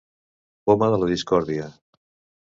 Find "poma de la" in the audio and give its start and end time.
0.69-1.09